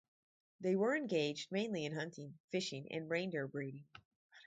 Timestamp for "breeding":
3.47-3.85